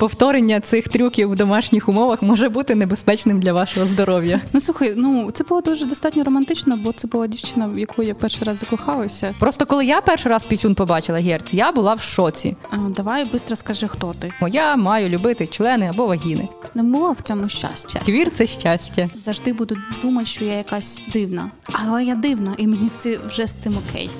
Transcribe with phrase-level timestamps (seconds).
[0.00, 4.40] повторення цих трюків в домашніх умовах може бути небезпечним для вашого здоров'я.
[4.52, 8.14] Ну слухай, ну це було дуже достатньо романтично, бо це була дівчина, в яку я
[8.14, 9.34] перший раз закохалася.
[9.38, 12.56] Просто коли я перший раз пісюн побачила герц, я була в шоці.
[12.70, 14.32] А, давай швидко скажи, хто ти.
[14.48, 16.48] Я маю любити члени або вагіни.
[16.74, 18.00] Не було в цьому щастя.
[18.04, 19.08] Твір це щастя.
[19.24, 21.50] Завжди буду думати, що я якась дивна.
[21.72, 24.10] Але я дивна, і мені це вже з цим окей.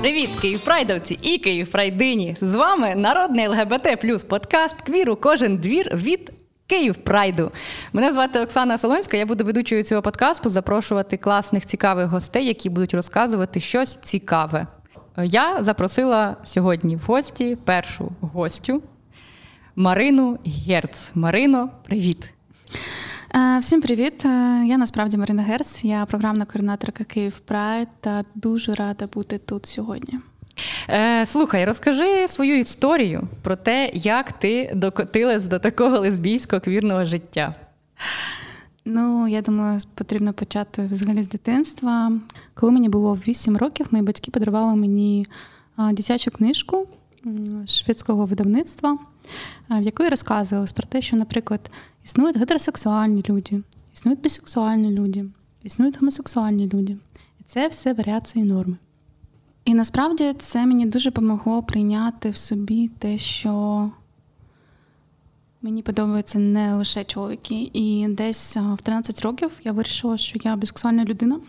[0.00, 2.36] Привіт, Київпрайдовці і Київпрайдині!
[2.40, 6.32] З вами народний ЛГБТ плюс подкаст Квір у кожен двір від
[6.66, 7.50] Київ Прайду.
[7.92, 9.16] Мене звати Оксана Солонська.
[9.16, 14.66] Я буду ведучою цього подкасту запрошувати класних цікавих гостей, які будуть розказувати щось цікаве.
[15.16, 18.82] Я запросила сьогодні в гості першу гостю
[19.76, 21.10] Марину Герц.
[21.14, 22.34] Марино, привіт!
[23.34, 24.24] Е, всім привіт!
[24.24, 24.28] Е,
[24.66, 30.18] я насправді Марина Герц, я програмна координаторка Київ Прайд та дуже рада бути тут сьогодні.
[30.88, 37.54] Е, Слухай, розкажи свою історію про те, як ти докотилась до такого лесбійського квірного життя.
[38.84, 42.12] Ну, я думаю, потрібно почати взагалі з дитинства.
[42.54, 45.26] Коли мені було 8 років, мої батьки подарували мені
[45.92, 46.86] дитячу книжку
[47.66, 48.98] шведського видавництва,
[49.70, 51.70] в якої розказувалось про те, що, наприклад,
[52.04, 55.24] існують гетеросексуальні люди, існують бісексуальні люди,
[55.62, 56.96] існують гомосексуальні люди.
[57.40, 58.76] І це все варіації норми.
[59.64, 63.90] І насправді це мені дуже допомогло прийняти в собі те, що
[65.62, 67.70] мені подобаються не лише чоловіки.
[67.72, 71.40] І десь в 13 років я вирішила, що я бісексуальна людина,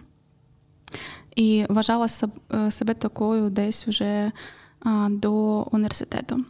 [1.36, 2.08] і вважала
[2.54, 4.32] е, себе такою десь вже
[5.10, 5.34] до
[5.72, 6.46] університету.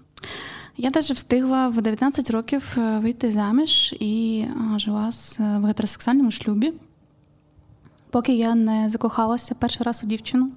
[0.78, 4.46] Я навіть встигла в 19 років е, вийти заміж і
[4.78, 6.74] жила в гетеросексуальному шлюбі.
[8.10, 10.52] Поки я не закохалася перший раз у дівчину.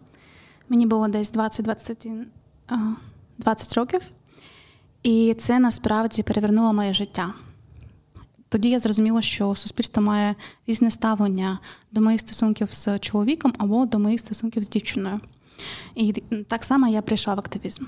[0.68, 2.24] Мені було десь 20-20
[3.38, 4.00] 20 років.
[5.02, 7.34] І це насправді перевернуло моє життя.
[8.48, 10.34] Тоді я зрозуміла, що суспільство має
[10.66, 11.58] різне ставлення
[11.92, 15.20] до моїх стосунків з чоловіком або до моїх стосунків з дівчиною.
[15.94, 16.12] І
[16.48, 17.84] так само я прийшла в активізм.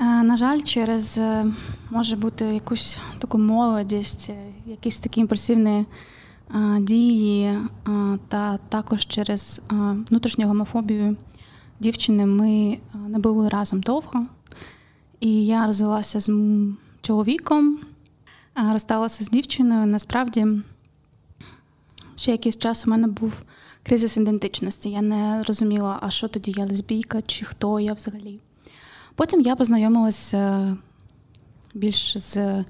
[0.00, 1.46] Е, на жаль, через е,
[1.90, 5.86] може бути якусь таку молодість, е, якісь такі імпульсивні
[6.80, 7.58] дії,
[8.28, 9.62] та також через
[10.10, 11.16] внутрішню гомофобію
[11.80, 14.26] дівчини ми не були разом довго.
[15.20, 16.30] І я розвелася з
[17.00, 17.78] чоловіком,
[18.72, 19.86] розсталася з дівчиною.
[19.86, 20.46] Насправді,
[22.16, 23.32] ще якийсь час у мене був
[23.82, 24.90] кризис ідентичності.
[24.90, 28.40] Я не розуміла, а що тоді я лесбійка, чи хто я взагалі.
[29.18, 30.76] Потім я познайомилася
[31.74, 32.64] більш з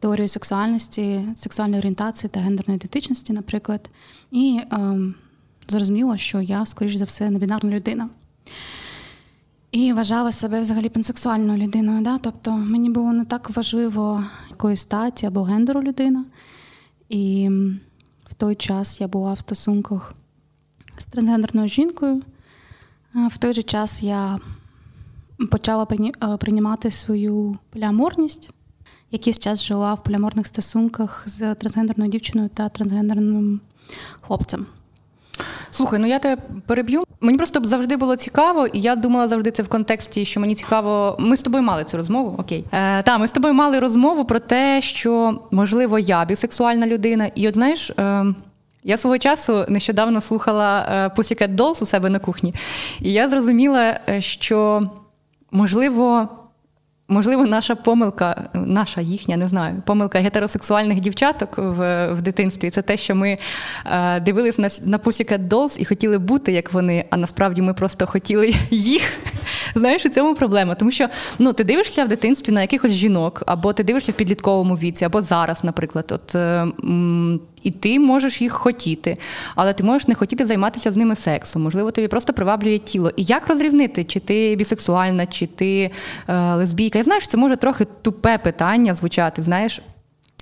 [0.00, 3.90] теорією сексуальності, сексуальної орієнтації та гендерної ідентичності, наприклад,
[4.30, 4.98] і е,
[5.68, 8.08] зрозуміла, що я, скоріш за все, небінарна людина.
[9.72, 12.02] І вважала себе взагалі пансексуальною людиною.
[12.02, 12.18] Да?
[12.18, 16.24] Тобто мені було не так важливо якої статі або гендеру людина.
[17.08, 17.50] І
[18.30, 20.14] в той час я була в стосунках
[20.96, 22.22] з трансгендерною жінкою.
[23.14, 24.38] В той же час я
[25.46, 28.50] почала е, приймати свою поліаморність.
[29.10, 33.60] Якийсь час жила в поліаморних стосунках з трансгендерною дівчиною та трансгендерним
[34.20, 34.66] хлопцем.
[35.70, 37.04] Слухай, ну я тебе переб'ю.
[37.20, 41.16] Мені просто завжди було цікаво, і я думала завжди це в контексті, що мені цікаво.
[41.18, 42.34] Ми з тобою мали цю розмову.
[42.38, 47.30] Окей, Е, та ми з тобою мали розмову про те, що можливо я бісексуальна людина,
[47.34, 47.90] і от знаєш.
[47.90, 48.34] Е,
[48.84, 52.54] я свого часу нещодавно слухала е, Pussycat Dolls у себе на кухні,
[53.00, 54.82] і я зрозуміла, е, що
[55.50, 56.28] можливо
[57.10, 62.96] Можливо, наша помилка, наша їхня, не знаю, помилка гетеросексуальних дівчаток в в дитинстві це те,
[62.96, 63.38] що ми
[63.86, 68.06] е, дивились на на Pussycat Dolls і хотіли бути як вони, а насправді ми просто
[68.06, 69.20] хотіли їх.
[69.74, 70.74] Знаєш, у цьому проблема.
[70.74, 74.74] Тому що ну, ти дивишся в дитинстві на якихось жінок, або ти дивишся в підлітковому
[74.74, 76.12] віці, або зараз, наприклад.
[76.14, 76.66] От, е,
[77.62, 79.18] І ти можеш їх хотіти,
[79.54, 81.62] але ти можеш не хотіти займатися з ними сексом.
[81.62, 83.12] Можливо, тобі просто приваблює тіло.
[83.16, 85.90] І як розрізнити, чи ти бісексуальна, чи ти
[86.28, 86.98] е, лесбійка?
[86.98, 89.82] Я знаю, що це може трохи тупе питання звучати, знаєш.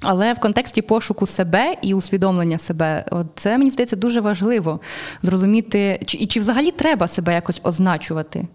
[0.03, 4.81] Але в контексті пошуку себе і усвідомлення себе, от це мені здається дуже важливо
[5.23, 8.47] зрозуміти, чи і чи взагалі треба себе якось означувати.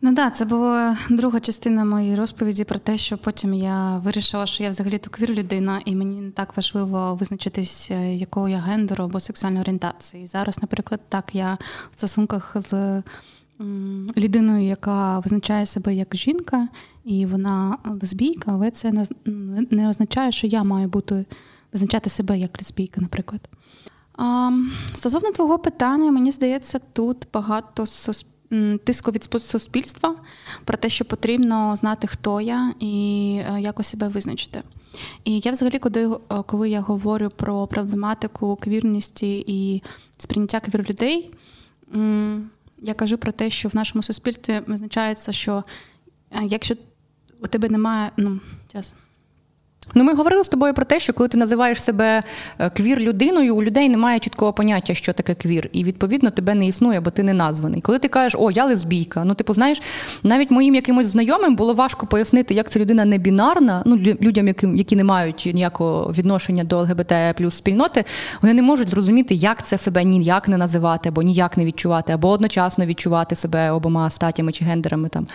[0.00, 4.62] Ну так, це була друга частина моєї розповіді про те, що потім я вирішила, що
[4.62, 9.04] я взагалі то квір людина, і мені не так важливо визначитись, е, якого я гендеру
[9.04, 10.26] або сексуальної орієнтації.
[10.26, 11.58] Зараз, наприклад, так я
[11.90, 13.02] в стосунках з
[14.16, 16.68] людиною, яка визначає себе як жінка,
[17.04, 18.92] і вона лесбійка, але це
[19.70, 21.26] не означає, що я маю бути
[21.72, 23.40] визначати себе як лесбійка, наприклад.
[24.92, 27.86] Стосовно твого питання, мені здається, тут багато
[28.84, 30.16] тиску від суспільства
[30.64, 34.62] про те, що потрібно знати, хто я і е, якось себе визначити.
[35.24, 39.82] І я взагалі, коли, коли я говорю про проблематику квірності і
[40.18, 41.30] сприйняття квір людей,
[42.78, 45.64] я кажу про те, що в нашому суспільстві визначається, що
[46.42, 46.74] якщо
[47.40, 48.40] у тебе немає, ну,
[48.72, 48.94] час.
[49.94, 52.22] Ну, ми говорили з тобою про те, що коли ти називаєш себе
[52.58, 56.66] е, квір людиною, у людей немає чіткого поняття, що таке квір, і відповідно тебе не
[56.66, 57.80] існує, бо ти не названий.
[57.80, 59.82] Коли ти кажеш, о, я лесбійка, ну типу, знаєш,
[60.22, 64.68] навіть моїм якимось знайомим було важко пояснити, як це людина не бінарна, ну людям, які,
[64.74, 68.04] які не мають ніякого відношення до ЛГБТ плюс спільноти,
[68.42, 72.28] вони не можуть зрозуміти, як це себе ніяк не називати, або ніяк не відчувати, або
[72.28, 75.26] одночасно відчувати себе обома статями чи гендерами там.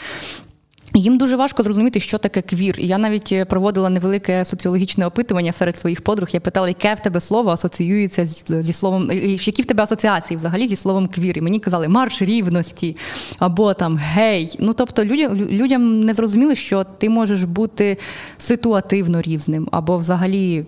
[0.95, 2.79] Їм дуже важко зрозуміти, що таке квір.
[2.79, 6.29] Я навіть е, проводила невелике соціологічне опитування серед своїх подруг.
[6.31, 10.75] Я питала, яке в тебе слово асоціюється зі словом, які в тебе асоціації взагалі зі
[10.75, 11.37] словом квір.
[11.37, 12.97] І мені казали марш рівності
[13.39, 14.55] або там гей.
[14.59, 17.97] Ну тобто людям не зрозуміли, що ти можеш бути
[18.37, 20.65] ситуативно різним, або взагалі.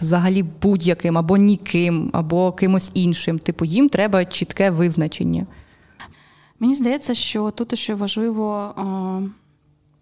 [0.00, 3.38] Взагалі будь-яким, або ніким, або кимось іншим.
[3.38, 5.46] Типу, їм треба чітке визначення.
[6.60, 8.74] Мені здається, що тут ще важливо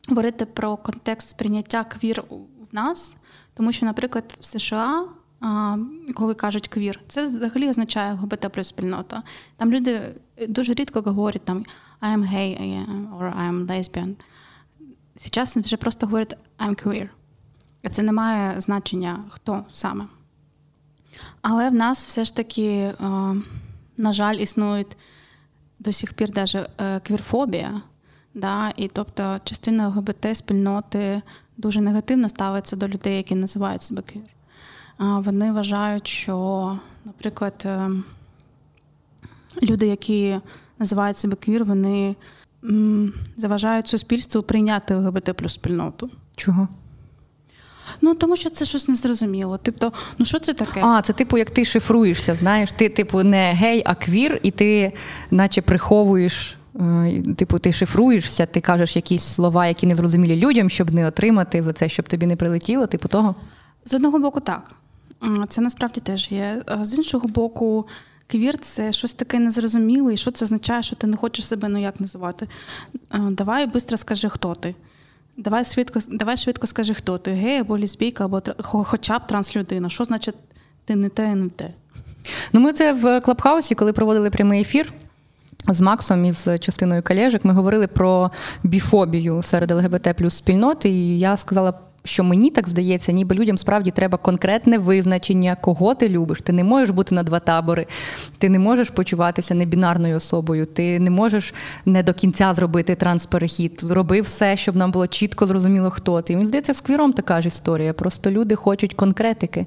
[0.08, 2.24] говорити про контекст сприйняття квір
[2.72, 3.16] в нас,
[3.54, 5.04] тому що, наприклад, в США.
[6.14, 9.22] Коли кажуть квір, це взагалі означає ГБТ плюс спільнота.
[9.56, 10.14] Там люди
[10.48, 11.64] дуже рідко говорять там
[12.00, 12.84] I am gay
[13.18, 14.14] or I am lesbian.
[15.16, 17.08] Зараз вже просто говорять I'm queer.
[17.92, 20.06] Це не має значення хто саме.
[21.42, 22.92] Але в нас все ж таки,
[23.96, 24.84] на жаль, існує
[25.78, 26.68] до сих пір даже
[27.02, 27.82] квірфобія.
[28.36, 28.72] Да?
[28.76, 31.22] І тобто частина ЛГБТ спільноти
[31.56, 34.22] дуже негативно ставиться до людей, які називають себе квір.
[34.98, 37.90] Вони вважають, що, наприклад, е,
[39.62, 40.40] люди, які
[40.78, 42.16] називають себе квір, вони
[43.36, 46.10] заважають суспільству прийняти ЛГБТ плюс спільноту.
[46.36, 46.68] Чого?
[48.00, 49.58] Ну тому що це щось незрозуміло.
[49.62, 50.80] Тобто, ну що це таке?
[50.84, 54.92] А, це типу, як ти шифруєшся, знаєш, ти, типу, не гей, а квір, і ти,
[55.30, 56.56] наче, приховуєш
[57.36, 61.72] типу, ти шифруєшся, ти кажеш якісь слова, які не зрозумілі людям, щоб не отримати за
[61.72, 63.34] це, щоб тобі не прилетіло, типу того?
[63.84, 64.74] З одного боку, так.
[65.48, 66.62] Це насправді теж є.
[66.82, 67.86] З іншого боку,
[68.26, 72.00] квір це щось таке незрозуміле, і що це означає, що ти не хочеш себе ніяк
[72.00, 72.48] називати.
[73.30, 74.74] Давай швидко скажи, хто ти.
[75.36, 79.88] Давай швидко давай швидко скажи, хто ти, гей або лесбійка, або хоча б транслюдина.
[79.88, 80.34] Що значить
[80.84, 81.70] ти не те, не те?
[82.52, 84.92] Ну, ми це в Клабхаусі, коли проводили прямий ефір.
[85.68, 88.30] З Максом і з частиною колежок ми говорили про
[88.62, 90.88] біфобію серед ЛГБТ плюс спільноти.
[90.88, 91.74] І я сказала,
[92.04, 96.40] що мені так здається, ніби людям справді треба конкретне визначення, кого ти любиш.
[96.42, 97.86] Ти не можеш бути на два табори,
[98.38, 101.54] ти не можеш почуватися небінарною особою, ти не можеш
[101.84, 103.82] не до кінця зробити трансперехід.
[103.90, 106.32] Роби все, щоб нам було чітко зрозуміло, хто ти.
[106.32, 107.92] І мені здається, з квіром така ж історія.
[107.92, 109.66] Просто люди хочуть конкретики.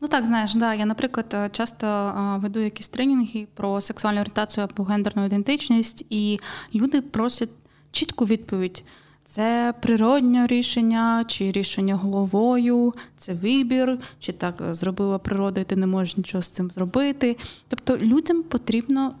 [0.00, 0.74] Ну так, знаєш, да.
[0.74, 6.40] Я, наприклад, е, часто е, веду якісь тренінги про сексуальну орієнтацію або гендерну ідентичність, і
[6.74, 7.50] люди просять
[7.90, 8.84] чітку відповідь.
[9.24, 15.86] Це природнє рішення, чи рішення головою, це вибір, чи так зробила природа, і ти не
[15.86, 17.36] можеш нічого з цим зробити.
[17.68, 19.14] Тобто людям потрібна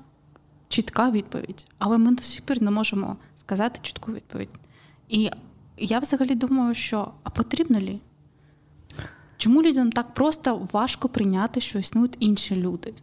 [0.68, 4.50] чітка відповідь, але ми до сих пір не можемо сказати чітку відповідь.
[5.08, 5.30] І
[5.78, 8.00] я взагалі думаю, що а потрібно лі?
[9.38, 12.94] Чому людям так просто важко прийняти, що існують інші люди?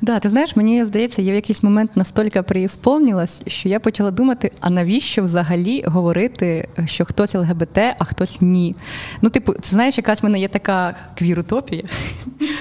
[0.00, 4.52] Да, ти знаєш, мені здається, я в якийсь момент настільки приісполнилась, що я почала думати,
[4.60, 8.76] а навіщо взагалі говорити, що хтось ЛГБТ, а хтось ні.
[9.22, 11.82] Ну, типу, це знаєш, якась в мене є така квірутопія.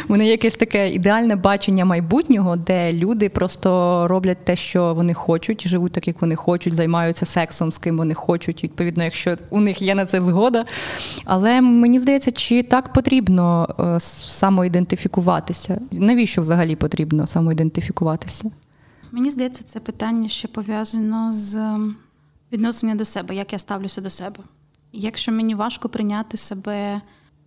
[0.09, 5.91] Є якесь таке ідеальне бачення майбутнього, де люди просто роблять те, що вони хочуть, живуть
[5.91, 9.95] так, як вони хочуть, займаються сексом, з ким вони хочуть, відповідно, якщо у них є
[9.95, 10.65] на це згода.
[11.25, 15.81] Але мені здається, чи так потрібно е, самоідентифікуватися?
[15.91, 17.27] Навіщо взагалі потрібно?
[17.27, 18.51] самоідентифікуватися?
[19.11, 21.95] Мені здається, це питання ще пов'язано з ем,
[22.97, 24.39] до себе, як я ставлюся до себе.
[24.93, 27.01] Якщо мені важко прийняти себе,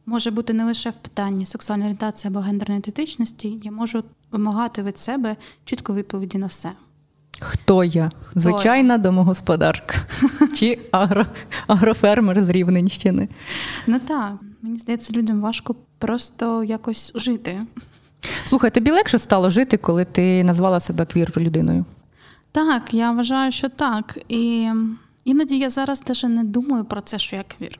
[0.06, 4.98] може бути не лише в питанні сексуальної орієнтації або гендерної ідентичності, я можу вимагати від
[4.98, 6.72] себе чітко відповіді на все.
[7.40, 8.10] Хто я?
[8.22, 8.98] Хто Звичайна я?
[8.98, 9.94] домогосподарка
[10.54, 11.26] чи агро,
[11.66, 13.28] агрофермер з Рівненщини?
[13.86, 14.32] Ну так,
[14.62, 17.60] мені здається, людям важко просто якось жити.
[18.44, 21.84] Слухай, тобі легше стало жити, коли ти назвала себе квір людиною?
[22.52, 24.18] Так, я вважаю, що так.
[24.28, 24.68] І
[25.24, 27.78] іноді я зараз теж не думаю про це, що я квір.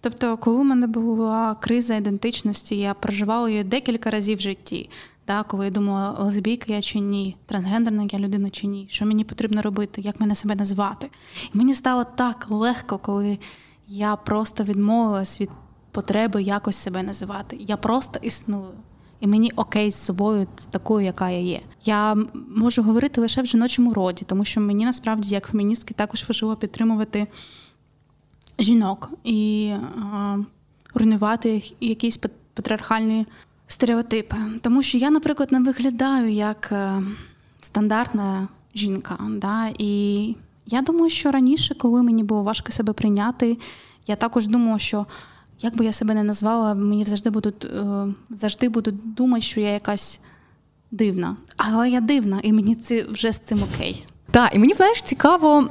[0.00, 4.90] Тобто, коли в мене була криза ідентичності, я проживала її декілька разів в житті.
[5.24, 9.24] Так, коли я думала, лесбійка я чи ні, трансгендерна я людина чи ні, що мені
[9.24, 11.10] потрібно робити, як мене себе назвати.
[11.54, 13.38] І мені стало так легко, коли
[13.88, 15.50] я просто відмовилась від
[15.90, 17.56] потреби якось себе називати.
[17.60, 18.72] Я просто існую.
[19.20, 21.60] І мені окей з собою, з такою, яка я є.
[21.84, 22.16] Я
[22.56, 27.26] можу говорити лише в жіночому роді, тому що мені насправді, як феміністки, також важливо підтримувати
[28.58, 29.72] жінок і
[30.94, 32.16] руйнувати якісь
[32.54, 33.26] патріархальні
[33.66, 34.36] стереотипи.
[34.60, 37.02] Тому що я, наприклад, не виглядаю як е,
[37.60, 39.18] стандартна жінка.
[39.30, 39.68] Да?
[39.78, 40.34] І
[40.66, 43.58] я думаю, що раніше, коли мені було важко себе прийняти,
[44.06, 45.06] я також думала, що
[45.60, 49.70] як би я себе не назвала, мені завжди будуть е, завжди будуть думати, що я
[49.70, 50.20] якась
[50.90, 51.36] дивна.
[51.56, 54.06] Але я дивна, і мені це вже з цим окей.
[54.30, 55.68] Так, і мені знаєш, цікаво,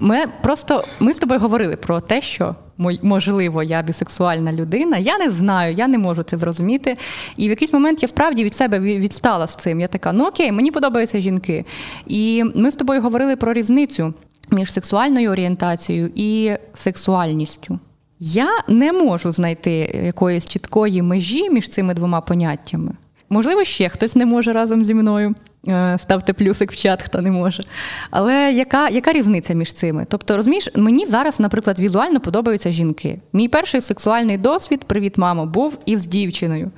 [0.00, 2.54] ми просто ми з тобою говорили про те, що
[3.02, 4.98] можливо я бісексуальна людина.
[4.98, 6.96] Я не знаю, я не можу це зрозуміти.
[7.36, 9.80] І в якийсь момент я справді від себе відстала з цим.
[9.80, 11.64] Я така, ну окей, мені подобаються жінки.
[12.06, 14.14] І ми з тобою говорили про різницю
[14.50, 17.78] між сексуальною орієнтацією і сексуальністю.
[18.20, 22.92] Я не можу знайти якоїсь чіткої межі між цими двома поняттями.
[23.30, 25.34] Можливо, ще хтось не може разом зі мною.
[25.68, 27.64] Е, ставте плюсик в чат, хто не може.
[28.10, 30.06] Але яка яка різниця між цими?
[30.08, 33.20] Тобто, розумієш, мені зараз, наприклад, візуально подобаються жінки.
[33.32, 36.70] Мій перший сексуальний досвід, привіт, мамо, був із дівчиною.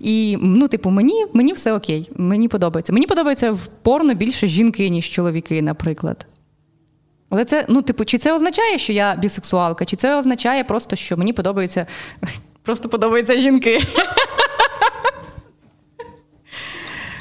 [0.00, 2.92] І ну, типу, мені мені все окей, мені подобається.
[2.92, 6.26] Мені подобається в порно більше жінки, ніж чоловіки, наприклад.
[7.30, 11.16] Але це, ну, типу, чи це означає, що я бісексуалка, чи це означає просто, що
[11.16, 11.86] мені подобається
[12.62, 13.82] просто подобаються жінки.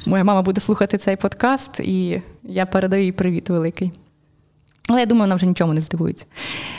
[0.08, 3.92] Моя мама буде слухати цей подкаст, і я передаю їй привіт великий.
[4.90, 6.26] Але я думаю, вона вже нічому не здивується.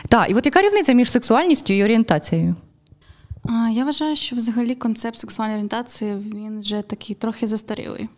[0.09, 2.55] Так, і от яка різниця між сексуальністю і орієнтацією?
[3.73, 8.09] Я вважаю, що взагалі концепт сексуальної орієнтації він вже такий трохи застарілий.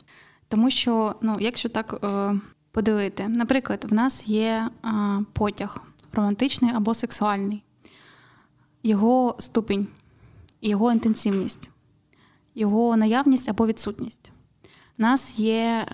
[0.49, 2.41] Тому що, ну, якщо так е,
[2.73, 4.89] подивити, наприклад, в нас є е,
[5.33, 7.63] потяг романтичний або сексуальний,
[8.83, 9.87] його ступінь,
[10.63, 11.71] його інтенсивність,
[12.55, 14.33] його наявність або відсутність.
[14.99, 15.87] У нас є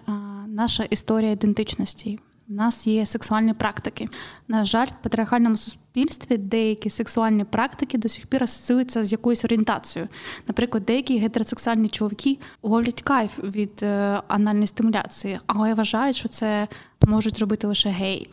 [0.49, 2.19] наша історія ідентичності.
[2.49, 4.09] У нас є сексуальні практики.
[4.49, 10.09] На жаль, в патріархальному суспільстві деякі сексуальні практики до сих пір асоціюються з якоюсь орієнтацією.
[10.49, 16.69] Наприклад, деякі гетеросексуальні чоловіки ловлять кайф від е, анальної стимуляції, але вважають, що це
[17.07, 18.31] можуть робити лише геї.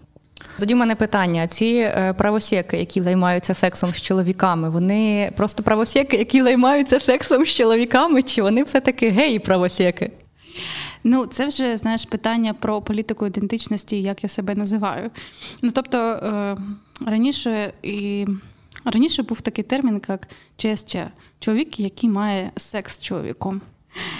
[0.60, 6.18] Тоді в мене питання: ці е, правосеки, які займаються сексом з чоловіками, вони просто правосеки,
[6.18, 10.12] які займаються сексом з чоловіками, чи вони все-таки геї правосеки?
[11.04, 15.10] Ну, це вже знаєш питання про політику ідентичності, як я себе називаю.
[15.62, 16.58] Ну тобто е,
[17.06, 18.26] раніше і
[18.86, 20.28] раніше був такий термін, як
[20.58, 20.96] ЧСЧ
[21.40, 23.62] чоловік, який має секс з чоловіком.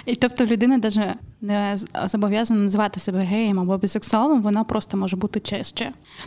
[0.06, 5.40] І тобто людина навіть не зобов'язана називати себе геєм або бісексуалом, вона просто може бути
[5.40, 5.82] ЧСЧ.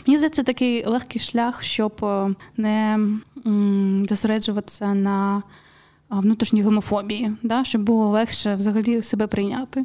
[0.06, 2.98] Мені здається, такий легкий шлях, щоб е, не
[4.08, 5.42] зосереджуватися на
[6.10, 9.84] внутрішній гомофобії, да, щоб було легше взагалі себе прийняти.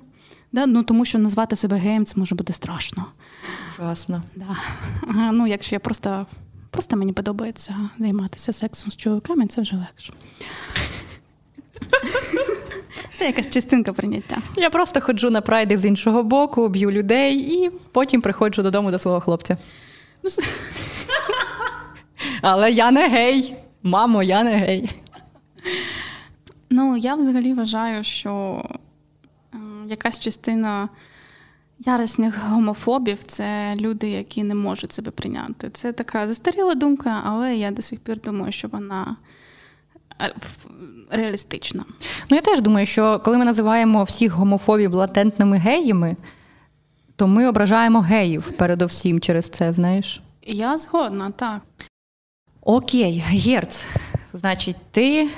[0.52, 0.66] Да?
[0.66, 3.06] Ну, Тому що назвати себе геєм це може бути страшно.
[3.80, 4.24] Ужасно.
[4.36, 4.58] Да.
[5.32, 6.26] Ну, Якщо я просто
[6.72, 10.14] просто мені подобається займатися сексом з чоловіками, це вже легше.
[13.16, 14.38] Це якась частинка прийняття.
[14.56, 19.00] Я просто ходжу на прайди з іншого боку, б'ю людей і потім приходжу додому до
[19.00, 19.58] свого хлопця.
[20.24, 20.30] Ну,
[22.42, 23.56] Але я не гей.
[23.84, 24.90] Мамо, я не гей.
[26.70, 28.64] Ну, я взагалі вважаю, що
[29.90, 30.90] якась частина
[31.80, 35.70] ярісних гомофобів це люди, які не можуть себе прийняти.
[35.70, 39.16] Це така застаріла думка, але я до сих пір думаю, що вона
[40.22, 40.34] е,
[41.12, 41.86] реалістична.
[42.30, 46.16] Ну, я теж думаю, що коли ми називаємо всіх гомофобів латентними геями,
[47.16, 50.22] то ми ображаємо геїв передовсім через це, знаєш?
[50.42, 51.62] Я згодна, так.
[52.62, 53.86] Окей, Герц,
[54.34, 55.30] значить, ти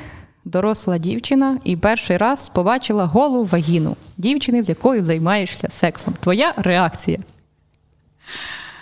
[0.45, 6.13] доросла дівчина і перший раз побачила голу вагіну дівчини, з якою займаєшся сексом.
[6.19, 7.19] Твоя реакція.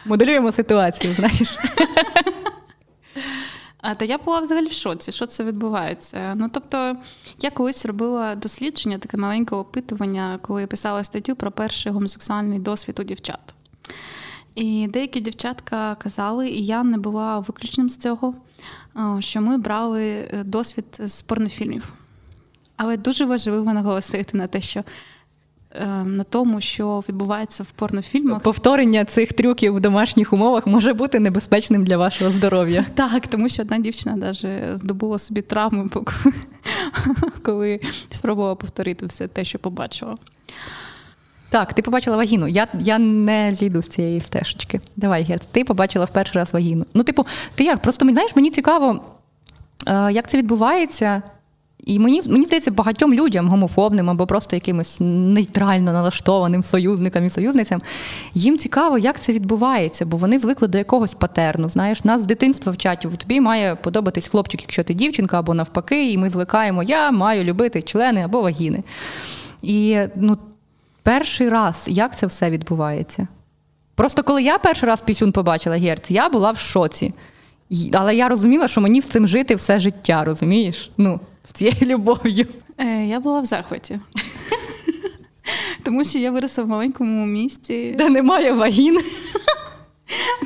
[0.05, 1.57] Моделюємо ситуацію, знаєш.
[3.81, 6.33] А, Та я була взагалі в шоці, що це відбувається.
[6.35, 6.95] Ну тобто,
[7.41, 12.99] я колись робила дослідження, таке маленьке опитування, коли я писала статтю про перший гомосексуальний досвід
[12.99, 13.55] у дівчат.
[14.55, 18.33] І деякі дівчатка казали, і я не була виключенням з цього,
[19.19, 21.93] що ми брали е, досвід з порнофільмів.
[22.77, 24.83] Але дуже важливо наголосити на те, що
[25.71, 28.43] е, на тому, що відбувається в порнофільмах.
[28.43, 32.85] Повторення цих трюків в домашніх умовах може бути небезпечним для вашого здоров'я.
[32.93, 35.89] Так, тому що одна дівчина навіть здобула собі травму,
[37.43, 40.15] коли спробувала повторити все те, що побачила.
[41.49, 42.47] Так, ти побачила вагіну.
[42.47, 44.81] Я я не зійду з цієї стежечки.
[44.95, 46.85] Давай, Герц, ти побачила в перший раз вагіну.
[46.93, 47.25] Ну, типу,
[47.55, 47.81] ти як?
[47.81, 49.03] Просто знаєш, мені цікаво,
[49.87, 51.21] е, як це відбувається.
[51.85, 57.81] І мені мені здається, багатьом людям, гомофобним або просто якимось нейтрально налаштованим союзникам і союзницям,
[58.33, 61.69] їм цікаво, як це відбувається, бо вони звикли до якогось патерну.
[61.69, 66.17] Знаєш, нас з дитинства вчать, тобі має подобатись хлопчик, якщо ти дівчинка, або навпаки, і
[66.17, 68.83] ми звикаємо, я маю любити члени або вагіни.
[69.61, 70.37] І ну,
[71.03, 73.27] перший раз, як це все відбувається?
[73.95, 77.13] Просто коли я перший раз пісюн побачила Герц, я була в шоці.
[77.93, 80.91] Але я розуміла, що мені з цим жити все життя, розумієш?
[80.97, 82.47] Ну, з цією любов'ю.
[82.77, 83.99] Е, Я була в захваті.
[85.83, 87.95] Тому що я виросла в маленькому місті.
[87.97, 88.99] Де немає вагін.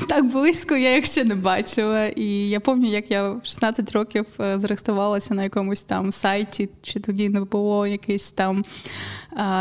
[0.07, 2.05] Так близько я їх ще не бачила.
[2.05, 6.99] І я пам'ятаю, як я в 16 років е, зареєструвалася на якомусь там сайті, чи
[6.99, 8.63] тоді не було якихось там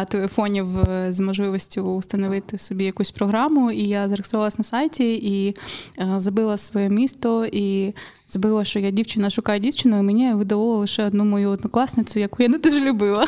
[0.09, 3.71] телефонів е, з можливістю встановити собі якусь програму.
[3.71, 5.57] І я зареєструвалася на сайті і
[5.99, 7.95] е, забила своє місто, і
[8.27, 12.49] забила, що я дівчина шукаю дівчину, і мені видало лише одну мою однокласницю, яку я
[12.49, 13.27] не дуже любила.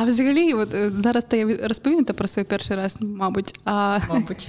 [0.00, 3.60] А взагалі, от е, зараз то я розповім про свій перший раз, мабуть.
[3.64, 3.98] А...
[4.08, 4.48] Мабуть.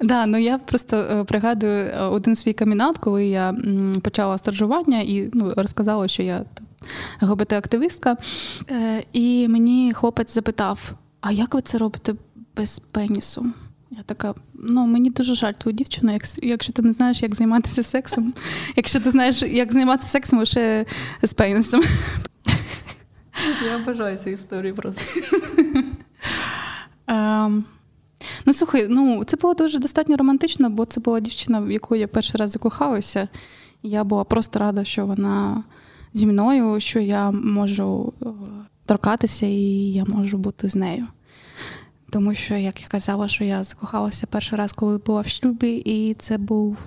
[0.00, 3.54] Да, ну я просто пригадую один свій камінат, коли я
[4.02, 6.44] почала стажування і ну, розказала, що я
[7.20, 8.16] ГБТ-активістка.
[8.70, 12.14] Е, і мені хлопець запитав: а як ви це робите
[12.56, 13.46] без пенісу?
[13.90, 18.34] Я така, ну мені дуже жаль твою дівчину, якщо ти не знаєш, як займатися сексом.
[18.76, 20.86] Якщо ти знаєш, як займатися сексом лише
[21.22, 21.82] з пенісом.
[23.64, 25.02] Я бажаю цю історію просто.
[27.06, 27.62] Um,
[28.46, 32.08] ну, слухай, ну це було дуже достатньо романтично, бо це була дівчина, в яку я
[32.08, 33.28] перший раз закохалася.
[33.82, 35.64] Я була просто рада, що вона
[36.12, 38.26] зі мною, що я можу е,
[38.86, 41.06] торкатися і я можу бути з нею.
[42.10, 46.14] Тому що, як я казала, що я закохалася перший раз, коли була в шлюбі, і
[46.14, 46.78] це був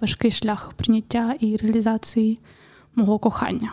[0.00, 2.38] важкий шлях прийняття і реалізації
[2.94, 3.72] мого кохання.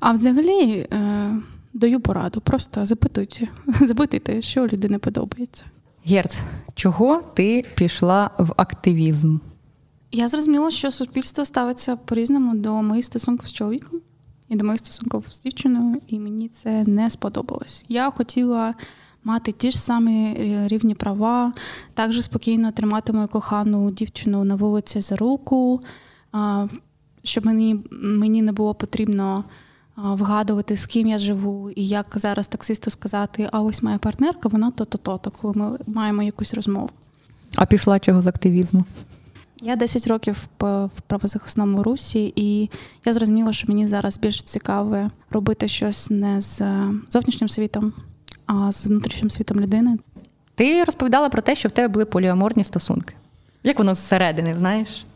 [0.00, 1.30] А взагалі е,
[1.72, 3.48] даю пораду, просто запитуйте,
[3.86, 5.64] запитуйте, що людині подобається.
[6.04, 6.42] Герц,
[6.74, 9.38] чого ти пішла в активізм?
[10.12, 14.00] Я зрозуміла, що суспільство ставиться по-різному до моїх стосунків з чоловіком
[14.48, 17.84] і до моїх стосунків з дівчиною, і мені це не сподобалось.
[17.88, 18.74] Я хотіла
[19.24, 21.52] мати ті ж самі рівні права,
[21.94, 25.80] також спокійно тримати мою кохану дівчину на вулиці за руку,
[27.22, 29.44] щоб мені, мені не було потрібно.
[29.96, 34.70] Вгадувати, з ким я живу, і як зараз таксисту сказати, а ось моя партнерка, вона
[34.70, 36.90] то-то-то, коли ми маємо якусь розмову.
[37.56, 38.80] А пішла чого з активізму?
[39.64, 42.70] Я 10 років в правозахисному русі, і
[43.06, 46.62] я зрозуміла, що мені зараз більш цікаве робити щось не з
[47.10, 47.92] зовнішнім світом,
[48.46, 49.98] а з внутрішнім світом людини.
[50.54, 53.14] Ти розповідала про те, що в тебе були поліаморні стосунки.
[53.62, 55.06] Як воно зсередини, знаєш?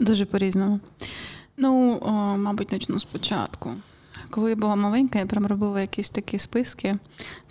[0.00, 0.80] Дуже по-різному.
[1.56, 3.70] Ну, о, мабуть, почну спочатку.
[4.30, 6.96] Коли я була маленька, я прям робила якісь такі списки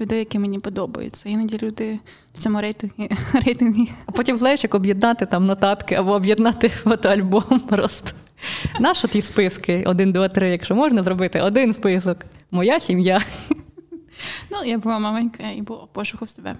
[0.01, 1.29] людей, які мені подобаються.
[1.29, 1.99] Іноді люди
[2.33, 3.09] в цьому рейтингі
[3.45, 3.91] рейтингі.
[4.05, 8.11] А потім знаєш, як об'єднати там нотатки або об'єднати фотоальбом просто.
[8.79, 9.83] Наші ті списки?
[9.87, 12.17] Один, два, три, якщо можна зробити один список.
[12.51, 13.21] Моя сім'я.
[14.51, 16.55] Ну, я була маленька і була в пошуку в себе.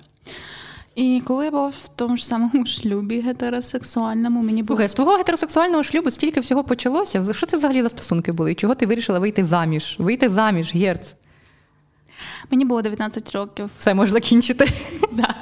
[0.99, 4.67] І коли я була в тому ж самому шлюбі гетеросексуальному, мені було...
[4.67, 7.33] Слухай, з твого гетеросексуального шлюбу стільки всього почалося.
[7.33, 8.51] Що це взагалі за стосунки були?
[8.51, 9.95] І чого ти вирішила вийти заміж?
[9.99, 11.15] Вийти заміж, герц?
[12.51, 13.69] Мені було 19 років.
[13.77, 14.67] Все можеш закінчити.
[15.11, 15.35] Да.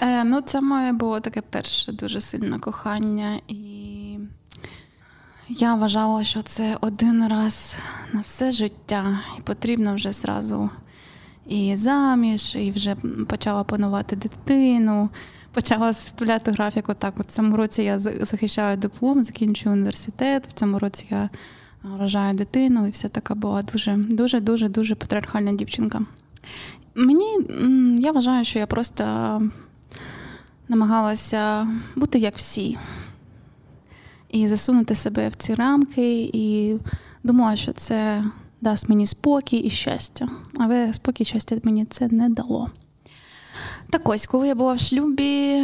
[0.00, 3.40] Е, Ну, це моє було таке перше дуже сильне кохання.
[3.48, 4.18] І
[5.48, 7.76] я вважала, що це один раз
[8.12, 10.70] на все життя, і потрібно вже зразу
[11.50, 15.08] і заміж, і вже почала планувати дитину,
[15.52, 16.88] почала составляти графік.
[16.88, 20.46] Отак, от в цьому році я захищаю диплом, закінчую університет.
[20.46, 21.30] В цьому році я
[21.98, 26.02] рожаю дитину, і все така була дуже, дуже, дуже, дуже патріархальна дівчинка.
[26.94, 27.38] Мені
[27.98, 29.04] я вважаю, що я просто
[30.68, 32.78] намагалася бути як всі.
[34.28, 36.76] І засунути себе в ці рамки, і
[37.22, 38.24] думала, що це
[38.60, 40.28] дасть мені спокій і щастя.
[40.58, 42.70] Але спокій і щастя мені це не дало.
[43.90, 45.62] Так ось, коли я була в шлюбі,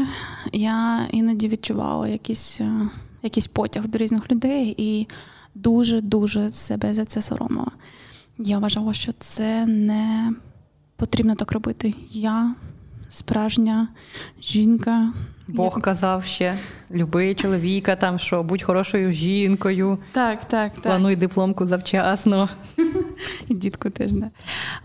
[0.52, 2.88] я іноді відчувала якийсь, е,
[3.22, 5.06] якийсь потяг до різних людей і
[5.54, 7.70] дуже-дуже себе за це соромила.
[8.38, 10.32] я вважала, що це не
[10.96, 11.94] потрібно так робити.
[12.10, 12.54] Я
[13.08, 13.88] справжня
[14.42, 15.12] жінка.
[15.48, 16.58] Бог як- казав ще:
[16.90, 20.82] люби чоловіка, там що будь хорошою жінкою, Так, так, так.
[20.82, 22.48] плануй дипломку завчасно.
[23.48, 24.30] І дітку теж не.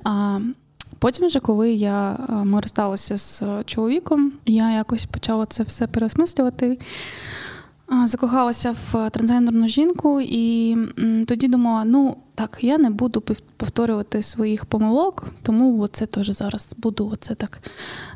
[0.03, 0.39] А,
[0.99, 6.77] потім, вже, коли я, ми розсталися з чоловіком, я якось почала це все переосмислювати.
[8.05, 10.77] Закохалася в трансгендерну жінку, і
[11.27, 13.23] тоді думала: ну так, я не буду
[13.57, 17.61] повторювати своїх помилок, тому це теж зараз буду оце так,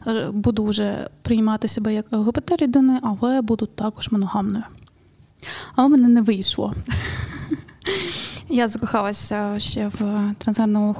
[0.07, 4.63] е, буду вже приймати себе як ЛГБТ людини, але буду також моногамною.
[5.75, 6.73] А у мене не вийшло.
[8.49, 10.93] Я закохалася ще в трансгендерного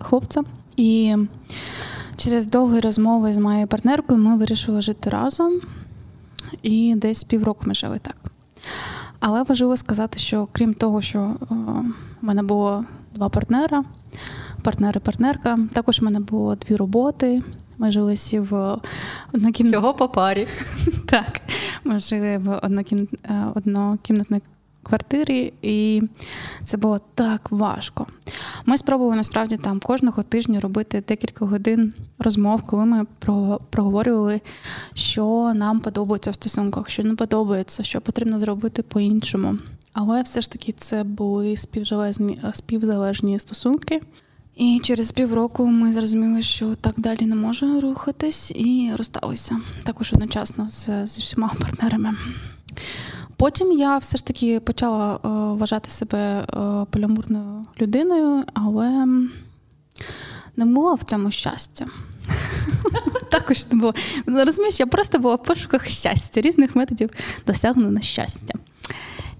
[0.00, 0.42] хлопця,
[0.76, 1.16] і
[2.16, 5.60] через довгі розмови з моєю партнеркою ми вирішили жити разом.
[6.62, 8.16] І десь півроку ми жили так.
[9.20, 11.34] Але важливо сказати, що крім того, що е,
[12.20, 13.84] в мене було два партнера,
[14.62, 17.42] партнер і партнерка, також в мене було дві роботи.
[17.78, 18.78] Ми жили всі в
[19.32, 20.46] однокімнатній Всього по парі.
[21.06, 21.40] так,
[21.84, 24.40] ми жили в е, однокімнатній
[24.82, 26.02] квартирі, і
[26.64, 28.06] це було так важко.
[28.66, 33.06] Ми спробували насправді там кожного тижня робити декілька годин розмов, коли ми
[33.70, 34.40] проговорювали,
[34.94, 39.58] що нам подобається в стосунках, що не подобається, що потрібно зробити по-іншому.
[39.92, 44.00] Але все ж таки це були співзалежні, співзалежні стосунки.
[44.56, 50.68] І через півроку ми зрозуміли, що так далі не може рухатись, і розсталися також одночасно
[50.68, 52.14] з, зі всіма партнерами.
[53.42, 56.44] Потім я все ж таки почала е, вважати себе е,
[56.90, 59.06] поліамурною людиною, але
[60.56, 61.86] не було в цьому щастя.
[63.30, 63.94] Також не було.
[64.26, 67.10] Ну, Розумієш, я просто була в пошуках щастя, різних методів
[67.46, 68.54] досягнення щастя.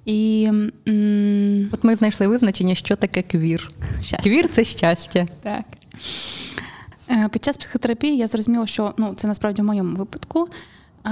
[0.04, 0.48] І
[0.88, 3.70] м, От ми знайшли визначення, що таке квір.
[4.00, 4.22] щастя.
[4.30, 5.26] Квір це щастя.
[5.42, 5.64] Так.
[7.10, 10.48] Е, Під час психотерапії я зрозуміла, що ну, це насправді в моєму випадку.
[11.06, 11.10] е,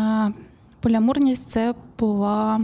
[0.80, 2.60] Поліамурність це була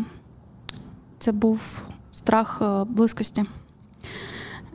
[1.18, 3.44] це був страх е, близькості.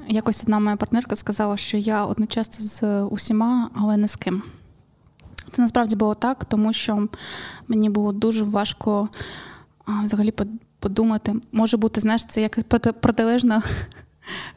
[0.07, 4.43] Якось одна моя партнерка сказала, що я одночасно з усіма, але не з ким.
[5.51, 7.07] Це насправді було так, тому що
[7.67, 9.09] мені було дуже важко
[10.03, 10.33] взагалі
[10.79, 11.35] подумати.
[11.51, 12.63] Може бути, знаєш, це як
[13.01, 13.61] протилежно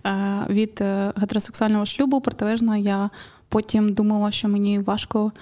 [0.07, 2.21] е, від е, гетеросексуального шлюбу.
[2.21, 3.11] Протилежно я
[3.49, 5.33] потім думала, що мені важко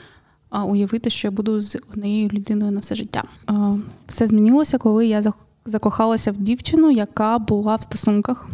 [0.67, 3.25] уявити, що я буду з однією людиною на все життя.
[3.51, 3.55] Е,
[4.07, 5.23] Все змінилося, коли я
[5.65, 8.49] закохалася в дівчину, яка була в стосунках.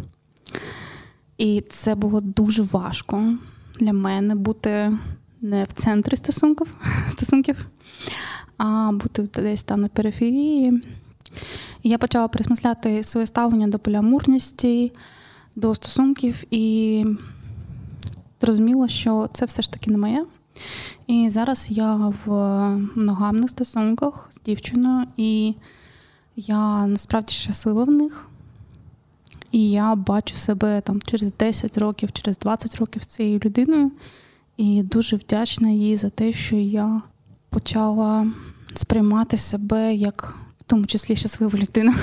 [1.37, 3.33] І це було дуже важко
[3.79, 4.97] для мене бути
[5.41, 6.75] не в центрі стосунків,
[7.11, 7.65] стосунків
[8.59, 10.83] а бути десь там на периферії.
[11.83, 14.91] І я почала пересмисляти своє ставлення до поліамурності,
[15.55, 17.05] до стосунків, і
[18.41, 20.25] зрозуміла, що це все ж таки не моє.
[21.07, 22.29] І зараз я в
[22.95, 25.55] моногамних стосунках з дівчиною, і
[26.39, 28.25] я насправді щаслива в них.
[29.51, 33.91] І я бачу себе там через 10 років, через 20 років з цією людиною.
[34.57, 37.01] І дуже вдячна їй за те, що я
[37.49, 38.27] почала
[38.73, 40.35] сприймати себе як
[40.69, 41.93] тому числі щасливу людину.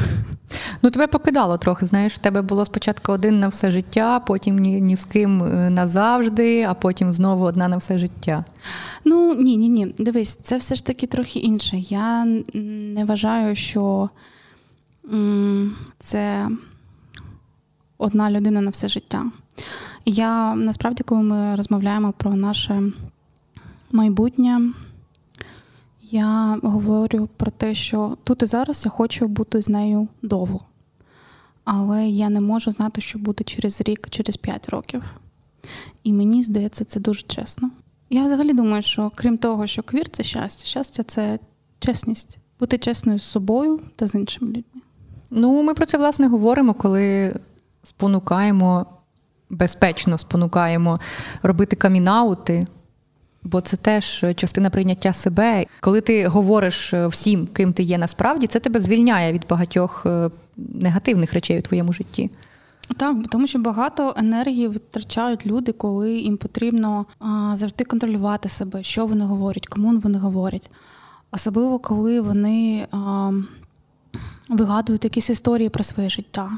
[0.82, 1.86] Ну, тебе покидало трохи.
[1.86, 5.70] Знаєш, в тебе було спочатку один на все життя, потім ні, ні з ким е,
[5.70, 8.44] назавжди, а потім знову одна на все життя.
[9.04, 9.94] Ну ні, ні, ні.
[9.98, 11.76] Дивись, це все ж таки трохи інше.
[11.78, 12.24] Я
[12.94, 14.10] не вважаю, що
[15.98, 16.48] це
[17.98, 19.24] одна людина на все життя.
[20.04, 22.82] Я насправді, коли ми розмовляємо про наше
[23.92, 24.60] майбутнє,
[26.10, 30.60] я говорю про те, що тут і зараз я хочу бути з нею довго.
[31.64, 35.20] Але я не можу знати, що буде через рік, через п'ять років.
[36.04, 37.70] І мені здається, це дуже чесно.
[38.10, 41.38] Я взагалі думаю, що крім того, що квір це щастя, щастя це
[41.78, 42.38] чесність.
[42.60, 44.82] Бути чесною з собою та з іншими людьми.
[45.30, 47.34] Ну, ми про це власне говоримо, коли
[47.82, 48.86] спонукаємо,
[49.50, 51.00] безпечно спонукаємо
[51.42, 52.66] робити камінаути,
[53.46, 55.66] бо це теж частина прийняття себе.
[55.80, 61.32] Коли ти говориш всім, ким ти є насправді, це тебе звільняє від багатьох е, негативних
[61.32, 62.30] речей у твоєму житті.
[62.96, 69.06] Так, тому що багато енергії витрачають люди, коли їм потрібно а, завжди контролювати себе, що
[69.06, 70.70] вони говорять, кому вони говорять.
[71.30, 73.32] Особливо, коли вони а,
[74.48, 76.50] вигадують якісь історії про своє життя.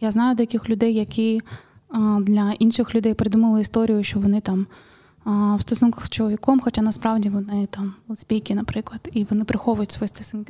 [0.00, 1.40] Я знаю деяких людей, які
[1.88, 4.66] а, для інших людей придумали історію, що вони там
[5.24, 10.08] в стосунках з чоловіком, хоча насправді вони там лесбійки, наприклад, і вони приховують свої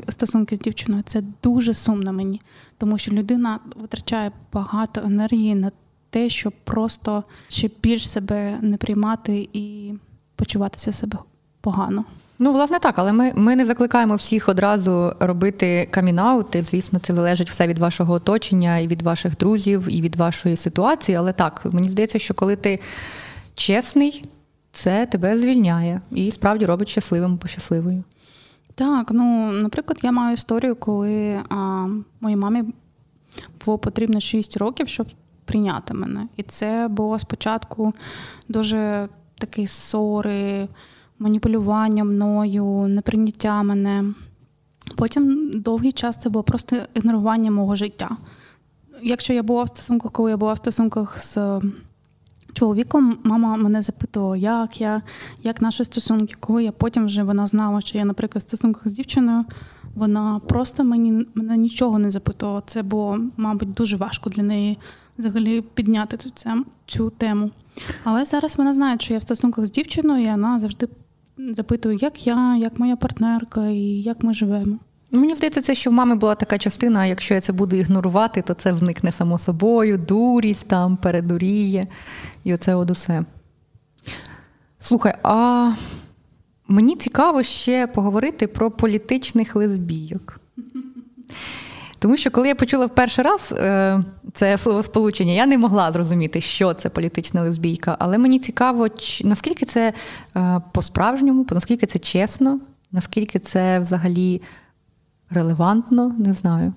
[0.09, 1.03] стосунки, з дівчиною.
[1.07, 2.41] Це дуже сумно мені,
[2.79, 5.71] тому що людина витрачає багато енергії на
[6.11, 9.93] те, щоб просто ще більш себе не приймати і
[10.37, 11.19] почуватися себе
[11.61, 12.05] погано.
[12.39, 16.63] Ну, власне, так, але ми ми не закликаємо всіх одразу робити камінаути.
[16.63, 21.17] Звісно, це залежить все від вашого оточення, і від ваших друзів, і від вашої ситуації.
[21.17, 22.81] Але так, мені здається, що коли ти
[23.55, 24.25] чесний,
[24.73, 28.05] це тебе звільняє і справді робить щасливим або щасливою.
[28.75, 31.87] Так, ну, наприклад, я маю історію, коли а,
[32.21, 32.65] моїй мамі
[33.67, 35.07] було потрібно 6 років, щоб
[35.45, 36.29] прийняти мене.
[36.37, 37.93] І це було спочатку
[38.49, 40.69] дуже такі ссори,
[41.19, 44.05] маніпулювання мною, неприйняття мене.
[44.97, 48.17] Потім довгий час це було просто ігнорування мого життя.
[49.03, 51.61] Якщо я була в стосунках, коли я була в стосунках з
[52.53, 55.03] чоловіком, мама мене запитувала, як я,
[55.43, 58.93] як наші стосунки, коли я потім вже вона знала, що я, наприклад, в стосунках з
[58.93, 59.45] дівчиною,
[59.95, 62.63] вона просто мені мене нічого не запитувала.
[62.67, 64.79] Це було, мабуть, дуже важко для неї
[65.19, 66.31] взагалі підняти цю,
[66.87, 67.51] цю тему.
[68.05, 70.89] Але зараз вона знає, що я в стосунках з дівчиною, і вона завжди
[71.39, 74.79] запитує, як я, як моя партнерка і як ми живемо.
[75.11, 78.55] Мені здається, це що в мами була така частина, якщо я це буду ігнорувати, то
[78.55, 81.87] це зникне само собою, дурість там передуріє.
[82.45, 83.25] І оце от усе.
[84.79, 85.73] Слухай, а
[86.69, 90.41] мені цікаво ще поговорити про політичних лесбійок.
[91.99, 96.41] Тому що коли я почула в перший раз е, це словосполучення, я не могла зрозуміти,
[96.41, 97.97] що це політична лесбійка.
[97.99, 98.89] Але мені цікаво,
[99.25, 99.93] наскільки це
[100.37, 102.61] е, по-справжньому, наскільки це чесно,
[102.93, 104.43] наскільки це взагалі
[105.31, 106.73] релевантно, не знаю.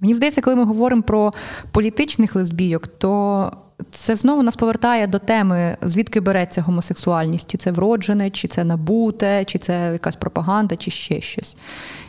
[0.00, 1.32] Мені здається, коли ми говоримо про
[1.72, 3.52] політичних лесбійок, то
[3.90, 9.44] це знову нас повертає до теми, звідки береться гомосексуальність, чи це вроджене, чи це набуте,
[9.44, 11.56] чи це якась пропаганда, чи ще щось.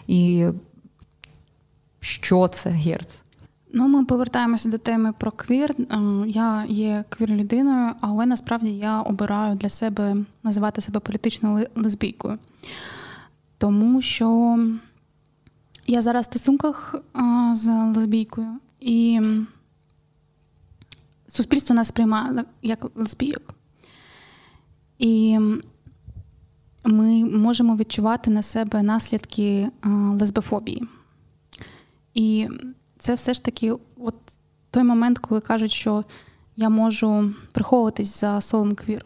[0.08, 0.46] І
[2.00, 3.24] що це герц?
[3.74, 5.76] Ну, ми повертаємося до теми про квір.
[5.80, 5.86] Е,
[6.28, 12.38] я є квір-людиною, але насправді я обираю для себе називати себе політичною лесбійкою.
[13.58, 14.58] Тому що
[15.88, 16.96] я зараз в стосунках
[17.54, 19.22] з лесбійкою, і
[21.28, 23.56] суспільство нас приймає як лесбійок.
[25.00, 25.40] І
[26.86, 29.70] ми можемо відчувати на себе наслідки
[30.20, 30.84] лесбофобії.
[32.14, 32.48] І
[32.98, 34.16] це все ж таки от
[34.72, 36.04] той момент, коли кажуть, що
[36.56, 39.06] я можу приховуватись за словом квір.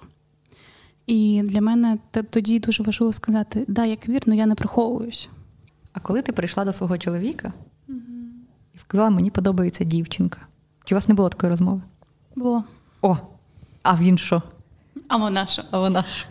[1.05, 1.97] І для мене
[2.29, 5.29] тоді дуже важливо сказати, да, я квір, але я не приховуюсь.
[5.97, 7.53] А коли ти прийшла до свого чоловіка
[7.89, 7.99] угу.
[8.75, 10.47] і сказала, мені подобається дівчинка.
[10.85, 11.81] Чи у вас не було такої розмови?
[12.35, 12.63] Було.
[13.01, 13.17] О,
[13.83, 14.41] а він що?
[15.07, 15.63] А вона що?
[15.71, 16.27] А вона що?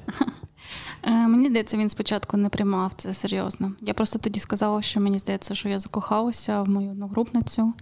[1.03, 3.73] Е, мені здається, він спочатку не приймав це серйозно.
[3.81, 7.75] Я просто тоді сказала, що мені здається, що я закохалася в мою одногрупницю,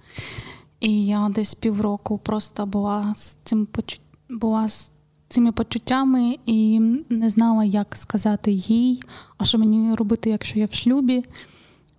[0.81, 4.01] і я десь півроку просто була з цим почут...
[4.29, 4.91] була з
[5.29, 9.03] цими почуттями і не знала, як сказати їй,
[9.39, 11.25] а що мені робити, якщо я в шлюбі.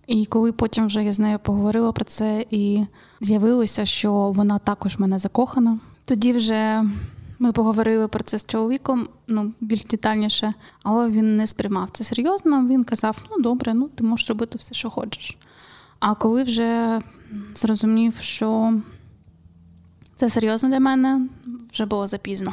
[0.06, 2.86] І коли потім вже я з нею поговорила про це і
[3.20, 6.84] з'явилося, що вона також мене закохана, тоді вже
[7.38, 12.66] ми поговорили про це з чоловіком, ну більш детальніше, але він не сприймав це серйозно.
[12.66, 15.38] Він казав: ну добре, ну ти можеш робити все, що хочеш.
[15.98, 17.00] А коли вже
[17.54, 18.80] зрозумів, що
[20.16, 21.28] це серйозно для мене,
[21.72, 22.52] вже було запізно.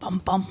[0.00, 0.42] Пам-пам.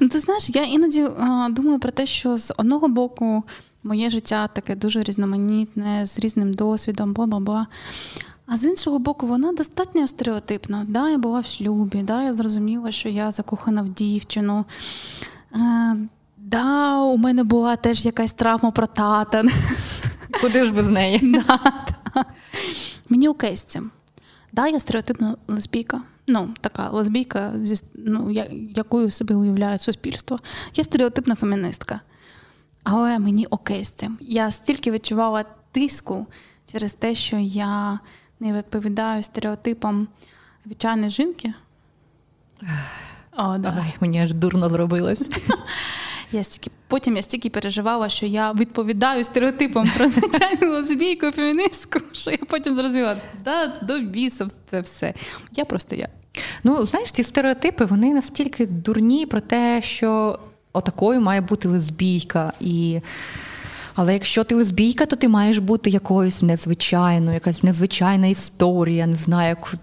[0.00, 3.42] Ну, ти знаєш, я іноді а, думаю про те, що з одного боку
[3.82, 7.66] моє життя таке дуже різноманітне, з різним досвідом, бла-бла-бла.
[8.46, 10.84] А з іншого боку, вона достатньо стереотипна.
[10.88, 14.64] Да, я була в шлюбі, да, я зрозуміла, що я закохана в дівчину.
[15.54, 15.96] Е,
[16.36, 19.44] да, у мене була теж якась травма про тата.
[20.40, 21.18] Куди ж без неї?
[21.46, 21.60] Да,
[22.14, 22.24] да.
[23.08, 23.90] Мені окей з цим.
[24.52, 26.00] Да, я стереотипна лесбійка.
[26.26, 27.52] Ну, така лесбійка,
[27.94, 28.30] ну,
[28.76, 30.38] якою собі уявляє суспільство.
[30.74, 32.00] Я стереотипна феміністка.
[32.84, 34.18] Але мені окей з цим.
[34.20, 36.26] Я стільки відчувала тиску
[36.66, 37.98] через те, що я
[38.40, 40.08] не відповідаю стереотипам
[40.64, 41.54] звичайної жінки.
[43.32, 43.84] О, да.
[43.84, 45.30] Ой, Мені аж дурно зробилось.
[46.32, 52.30] Я стільки, Потім я стільки переживала, що я відповідаю стереотипам про звичайну лесбійку, феміністку, що
[52.30, 55.14] я потім зрозуміла, да, до бісов це все.
[55.56, 56.08] Я просто я.
[56.64, 60.38] Ну, знаєш, ці стереотипи вони настільки дурні про те, що
[60.72, 62.52] отакою має бути лесбійка.
[62.60, 63.00] І
[63.94, 69.48] але якщо ти лесбійка, то ти маєш бути якоюсь незвичайною, якась незвичайна історія, не знаю,
[69.48, 69.74] як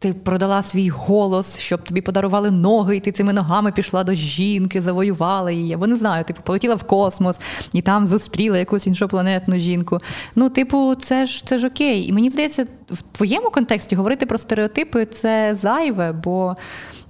[0.00, 4.80] ти продала свій голос, щоб тобі подарували ноги, і ти цими ногами пішла до жінки,
[4.80, 5.74] завоювала її.
[5.74, 7.40] Або не знаю, типу, полетіла в космос
[7.72, 9.98] і там зустріла якусь іншопланетну жінку.
[10.34, 12.08] Ну, типу, це ж це ж окей.
[12.08, 16.56] І мені здається, в твоєму контексті говорити про стереотипи це зайве, бо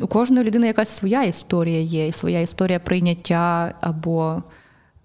[0.00, 4.42] у кожної людини якась своя історія є, і своя історія прийняття або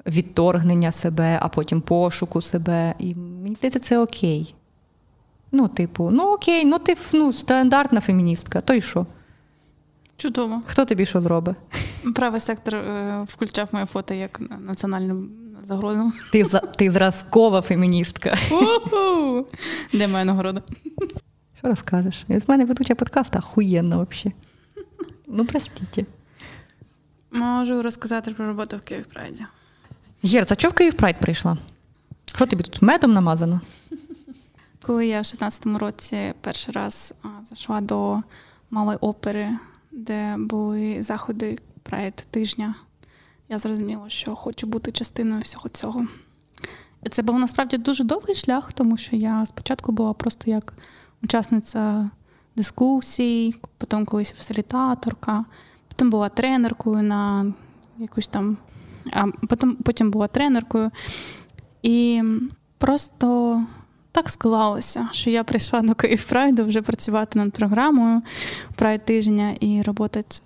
[0.08, 2.94] відторгнення себе, а потім пошуку себе.
[3.00, 4.56] І мені здається, це окей.
[5.56, 9.06] Ну, типу, ну окей, ну ти ну, стандартна феміністка, то й що?
[10.18, 10.62] Чудово.
[10.66, 11.56] Хто тобі що зробить?
[12.16, 15.28] Правий сектор е, включав моє фото як національну
[15.64, 16.12] загрозу.
[16.32, 16.46] Ти
[16.78, 18.36] ти зразкова феміністка.
[19.94, 20.62] Де моя нагорода?
[21.58, 22.26] Що розкажеш?
[22.30, 24.36] З мене ведуча подкаста охуєнна взагалі.
[25.28, 26.06] Ну, простіть.
[27.32, 29.46] Можу розказати про роботу в Київ Прайді.
[30.24, 31.58] Герц, а чого в Київ Прайд прийшла?
[32.26, 33.62] Що тобі тут медом намазано?
[34.86, 38.22] Коли я в 16-му році перший раз зайшла до
[38.72, 39.50] малої опери,
[39.92, 42.76] де були заходи Прайд тижня,
[43.50, 46.08] я зрозуміла, що хочу бути частиною всього цього.
[47.04, 50.74] І це був насправді дуже довгий шлях, тому що я спочатку була просто як
[51.24, 52.10] учасниця
[52.56, 55.46] дискусій, потім колись фасилітаторка,
[55.88, 57.54] потім була тренеркою на
[57.98, 58.58] якусь там,
[59.12, 60.92] а потім, потім була тренеркою.
[61.82, 62.24] І
[62.78, 63.62] просто
[64.16, 68.22] так склалося, що я прийшла до Київ Прайду вже працювати над програмою
[68.76, 70.38] Прайд тижня і роботати,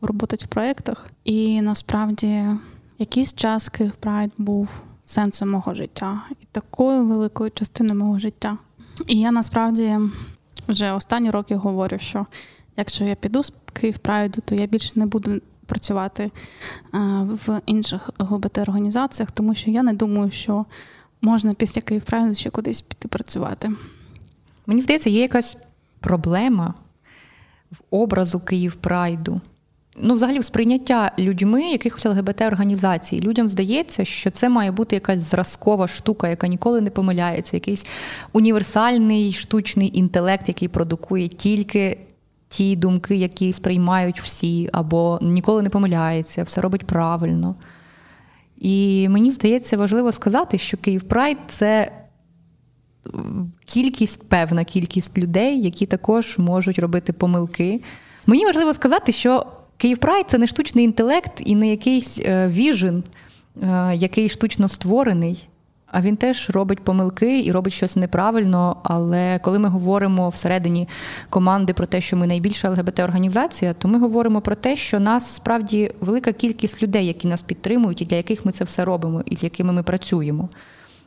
[0.00, 1.10] роботати в проєктах.
[1.24, 2.44] І насправді
[2.98, 8.58] якийсь час Київ Прайд був сенсом мого життя і такою великою частиною мого життя.
[9.06, 9.98] І я насправді
[10.68, 12.26] вже останні роки говорю, що
[12.76, 16.30] якщо я піду з Київ Прайду, то я більше не буду працювати
[17.46, 20.64] в інших ЛГБТ-організаціях, тому що я не думаю, що
[21.22, 23.70] можна після Київ Прайду ще кудись піти працювати.
[24.66, 25.56] Мені здається, є якась
[26.00, 26.74] проблема
[27.70, 29.40] в образу Київ Прайду.
[29.96, 33.20] Ну, взагалі, в сприйняття людьми якихось ЛГБТ-організацій.
[33.20, 37.86] Людям здається, що це має бути якась зразкова штука, яка ніколи не помиляється, якийсь
[38.32, 41.98] універсальний штучний інтелект, який продукує тільки
[42.48, 47.54] ті думки, які сприймають всі, або ніколи не помиляється, все робить правильно.
[48.60, 51.92] І мені здається, важливо сказати, що Київ Прайд це
[53.66, 57.80] кількість, певна кількість людей, які також можуть робити помилки.
[58.26, 59.46] Мені важливо сказати, що
[59.76, 63.04] Київ Прайд це не штучний інтелект і не якийсь vision,
[63.94, 65.48] який штучно створений.
[65.90, 68.76] А він теж робить помилки і робить щось неправильно.
[68.82, 70.88] Але коли ми говоримо всередині
[71.30, 75.92] команди про те, що ми найбільша ЛГБТ-організація, то ми говоримо про те, що нас справді
[76.00, 79.44] велика кількість людей, які нас підтримують, і для яких ми це все робимо, і з
[79.44, 80.48] якими ми працюємо.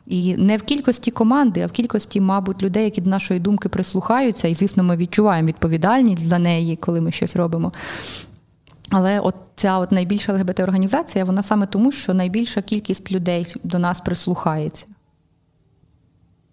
[0.06, 4.48] І не в кількості команди, а в кількості, мабуть, людей, які до нашої думки прислухаються,
[4.48, 7.72] і, звісно, ми відчуваємо відповідальність за неї, коли ми щось робимо.
[8.90, 14.00] Але от ця от найбільша ЛГБТ-організація, вона саме тому, що найбільша кількість людей до нас
[14.00, 14.86] прислухається.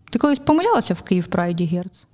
[0.09, 2.07] Ти колись помилялася в Київ Прайді Герц?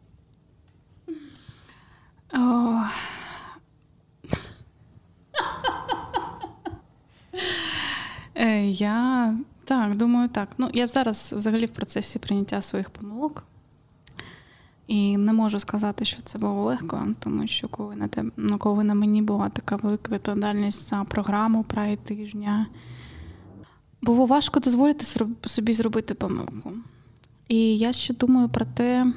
[8.35, 9.33] Е, я
[9.65, 10.49] так, думаю, так.
[10.57, 13.43] Ну, я зараз взагалі в процесі прийняття своїх помилок.
[14.87, 18.83] І не можу сказати, що це було легко, тому що коли на те, ну, коли
[18.83, 22.67] на мені була така велика відповідальність за програму прай тижня,
[24.01, 25.05] було важко дозволити
[25.45, 26.73] собі зробити помилку.
[27.47, 29.13] І я ще думаю про те,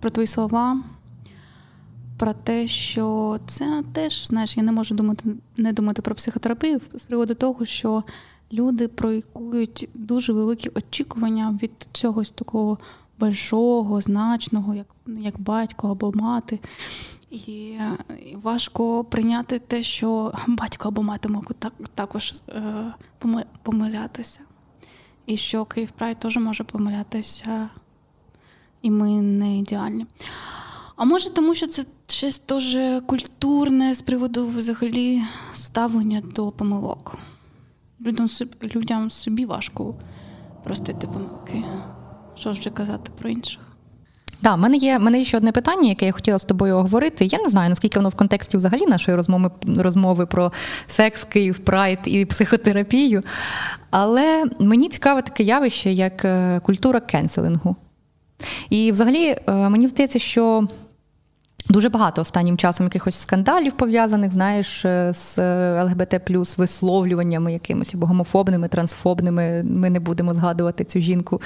[0.00, 0.82] про твої слова,
[2.18, 7.04] про те, що це теж, знаєш, я не можу думати, не думати про психотерапію з
[7.04, 8.04] приводу того, що
[8.52, 12.78] люди проєкують дуже великі очікування від чогось такого
[13.24, 16.58] большого, значного, як як батько або мати.
[17.30, 17.76] І
[18.34, 22.94] важко прийняти те, що батько або мати можуть так, також е,
[23.62, 24.40] помилятися.
[25.26, 27.70] І що Київ Прайд теж може помилятися,
[28.82, 30.06] і ми не ідеальні.
[30.96, 37.18] А може, тому що це щось дуже культурне з приводу взагалі ставлення до помилок.
[38.00, 38.28] Людям,
[38.74, 39.94] людям собі важко
[40.64, 41.64] простити помилки.
[42.36, 43.60] Що вже казати про інших?
[44.44, 46.76] Так, в мене є в мене є ще одне питання, яке я хотіла з тобою
[46.76, 47.24] оговорити.
[47.24, 50.52] Я не знаю, наскільки воно в контексті взагалі нашої розмови розмови про
[50.86, 53.22] секс, Київ, прайд і психотерапію.
[53.90, 57.76] Але мені цікаве таке явище, як е, культура кенселингу.
[58.70, 60.66] І взагалі е, мені здається, що.
[61.68, 65.38] Дуже багато останнім часом якихось скандалів пов'язаних, знаєш, е, з
[65.84, 69.62] ЛГБТ плюс висловлюваннями якимось або гомофобними, трансфобними.
[69.62, 71.40] Ми не будемо згадувати цю жінку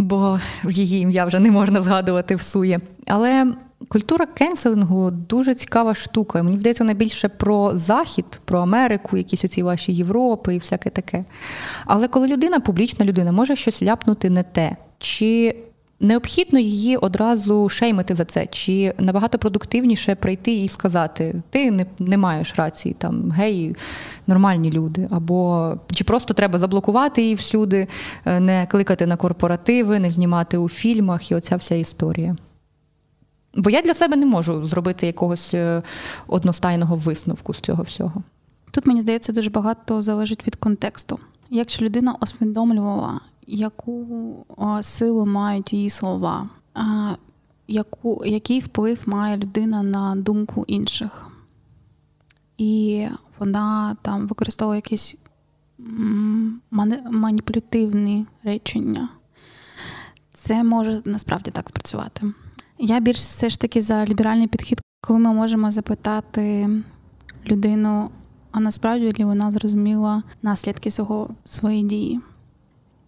[0.00, 2.78] бо її ім'я вже не можна згадувати всує.
[3.06, 3.54] Але
[3.88, 6.42] Культура кенселингу дуже цікава штука.
[6.42, 11.24] Мені здається, вона більше про Захід, про Америку, якісь оці ваші Європи і всяке таке.
[11.86, 15.56] Але коли людина, публічна людина, може щось ляпнути не те, чи
[16.00, 22.16] необхідно її одразу шеймити за це, чи набагато продуктивніше прийти і сказати: ти не не
[22.16, 23.76] маєш рації, там геї
[24.26, 27.88] нормальні люди, або чи просто треба заблокувати її всюди,
[28.24, 32.36] е, не кликати на корпоративи, не знімати у фільмах і оця вся історія.
[33.54, 35.82] Бо я для себе не можу зробити якогось е,
[36.26, 38.22] одностайного висновку з цього всього.
[38.70, 41.18] Тут мені здається дуже багато залежить від контексту.
[41.50, 43.20] Якщо людина усвідомлювала,
[43.50, 44.06] яку
[44.80, 46.48] силу мають її слова,
[47.68, 51.26] яку, який вплив має людина на думку інших,
[52.58, 53.06] і
[53.38, 55.16] вона там використовує якісь
[57.10, 59.08] маніпулятивні речення,
[60.32, 62.32] це може насправді так спрацювати.
[62.78, 66.68] Я більш все ж таки за ліберальний підхід, коли ми можемо запитати
[67.46, 68.10] людину,
[68.50, 72.20] а насправді ли вона зрозуміла наслідки свого своєї дії.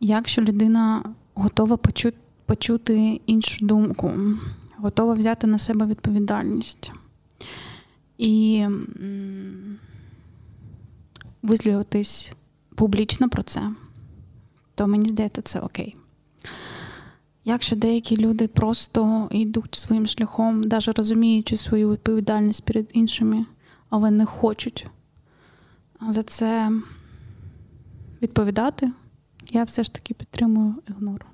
[0.05, 4.13] Якщо людина готова почути, почути іншу думку,
[4.77, 6.93] готова взяти на себе відповідальність
[8.19, 8.67] і
[11.43, 12.33] висловитись
[12.75, 13.71] публічно про це,
[14.75, 15.97] то мені здається, це окей.
[17.45, 23.47] Якщо деякі люди просто йдуть своїм шляхом, навіть розуміючи свою відповідальність перед іншими,
[23.91, 24.87] але не хочуть
[26.09, 26.73] за це
[28.23, 28.93] відповідати,
[29.53, 31.27] я все ж таки підтримую ігнор.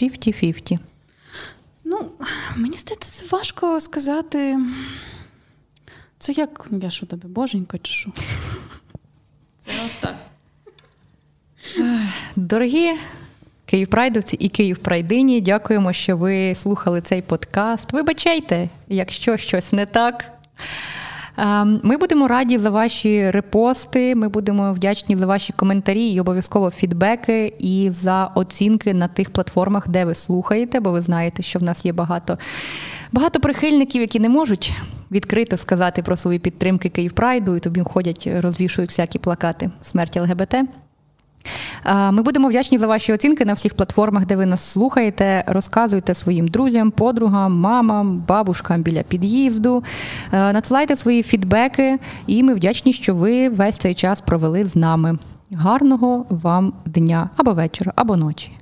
[0.00, 0.78] 50-50.
[1.84, 2.10] Ну,
[2.56, 4.58] мені здається, це важко сказати.
[6.18, 8.12] Це як я що тебе, боженька, чи що?
[9.58, 10.14] Це остав.
[12.36, 12.94] Дорогі
[13.66, 17.92] Київпрайдовці і Київпрайдині, дякуємо, що ви слухали цей подкаст.
[17.92, 20.32] Вибачайте, якщо щось не так.
[21.38, 24.14] Ем, ми будемо раді за ваші репости.
[24.14, 29.88] Ми будемо вдячні за ваші коментарі і обов'язково фідбеки і за оцінки на тих платформах,
[29.88, 32.38] де ви слухаєте, бо ви знаєте, що в нас є багато
[33.12, 34.72] багато прихильників, які не можуть
[35.10, 40.54] відкрито сказати про свої підтримки Київпрайду, і тобі ходять, розвішують всякі плакати смерті ЛГБТ.
[42.10, 45.44] Ми будемо вдячні за ваші оцінки на всіх платформах, де ви нас слухаєте.
[45.46, 49.84] Розказуйте своїм друзям, подругам, мамам, бабушкам біля під'їзду.
[50.32, 55.18] Надсилайте свої фідбеки, і ми вдячні, що ви весь цей час провели з нами.
[55.52, 58.52] Гарного вам дня або вечора, або ночі.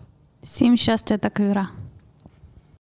[0.43, 1.69] Всім щастя та кира.